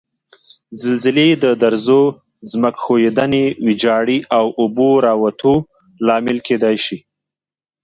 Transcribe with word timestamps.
زلزلې 0.81 1.29
د 1.43 1.45
درزو، 1.61 2.03
ځمکې 2.51 2.79
ښویدنې، 2.83 3.45
ویجاړي 3.67 4.17
او 4.37 4.45
اوبو 4.61 4.89
راوتو 5.07 5.53
لامل 6.07 6.37
کېدای 6.47 6.77
شي. 6.85 6.97